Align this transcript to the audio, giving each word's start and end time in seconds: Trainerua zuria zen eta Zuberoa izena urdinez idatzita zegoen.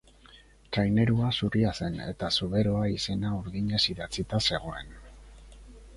Trainerua 0.77 1.27
zuria 1.39 1.73
zen 1.83 2.01
eta 2.07 2.31
Zuberoa 2.37 2.81
izena 2.95 3.35
urdinez 3.43 3.83
idatzita 3.95 4.41
zegoen. 4.51 4.91